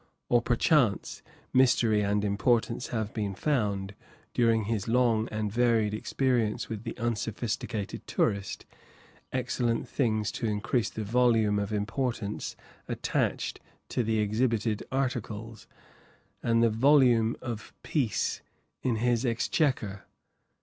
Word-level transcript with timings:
Or, 0.29 0.41
perchance, 0.41 1.21
mystery 1.53 2.01
and 2.01 2.25
importance 2.25 2.87
have 2.87 3.13
been 3.13 3.35
found, 3.35 3.93
during 4.33 4.63
his 4.63 4.87
long 4.87 5.29
and 5.29 5.51
varied 5.53 5.93
experience 5.93 6.67
with 6.67 6.83
the 6.85 6.97
unsophisticated 6.97 8.07
tourist, 8.07 8.65
excellent 9.31 9.87
things 9.87 10.31
to 10.31 10.47
increase 10.47 10.89
the 10.89 11.03
volume 11.03 11.59
of 11.59 11.71
importance 11.71 12.55
attached 12.87 13.59
to 13.89 14.01
the 14.01 14.17
exhibited 14.17 14.81
articles, 14.91 15.67
and 16.41 16.63
the 16.63 16.71
volume 16.71 17.35
of 17.39 17.71
"pice" 17.83 18.41
in 18.81 18.95
his 18.95 19.23
exchequer. 19.23 20.05